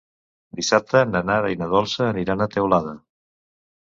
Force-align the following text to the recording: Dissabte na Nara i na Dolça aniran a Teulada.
Dissabte 0.59 1.03
na 1.11 1.21
Nara 1.31 1.53
i 1.55 1.59
na 1.59 1.67
Dolça 1.75 2.03
aniran 2.09 2.45
a 2.47 2.51
Teulada. 2.57 2.97